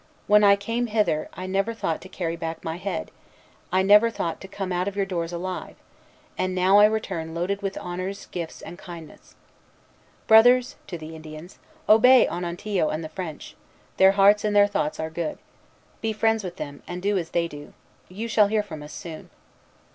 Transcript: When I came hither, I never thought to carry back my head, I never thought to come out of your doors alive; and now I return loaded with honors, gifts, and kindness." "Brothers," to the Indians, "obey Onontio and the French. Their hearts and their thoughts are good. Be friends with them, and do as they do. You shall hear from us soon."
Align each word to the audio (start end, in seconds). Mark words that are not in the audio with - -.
When 0.25 0.43
I 0.43 0.55
came 0.55 0.87
hither, 0.87 1.29
I 1.35 1.45
never 1.45 1.75
thought 1.75 2.01
to 2.01 2.09
carry 2.09 2.35
back 2.35 2.63
my 2.63 2.77
head, 2.77 3.11
I 3.71 3.83
never 3.83 4.09
thought 4.09 4.41
to 4.41 4.47
come 4.47 4.71
out 4.71 4.87
of 4.87 4.95
your 4.95 5.05
doors 5.05 5.31
alive; 5.31 5.75
and 6.39 6.55
now 6.55 6.79
I 6.79 6.85
return 6.85 7.35
loaded 7.35 7.61
with 7.61 7.77
honors, 7.77 8.25
gifts, 8.31 8.63
and 8.63 8.79
kindness." 8.79 9.35
"Brothers," 10.25 10.75
to 10.87 10.97
the 10.97 11.15
Indians, 11.15 11.59
"obey 11.87 12.27
Onontio 12.27 12.89
and 12.89 13.03
the 13.03 13.09
French. 13.09 13.55
Their 13.97 14.13
hearts 14.13 14.43
and 14.43 14.55
their 14.55 14.65
thoughts 14.65 14.99
are 14.99 15.11
good. 15.11 15.37
Be 16.01 16.13
friends 16.13 16.43
with 16.43 16.55
them, 16.55 16.81
and 16.87 16.99
do 17.03 17.15
as 17.19 17.29
they 17.29 17.47
do. 17.47 17.73
You 18.09 18.27
shall 18.27 18.47
hear 18.47 18.63
from 18.63 18.81
us 18.81 18.93
soon." 18.93 19.29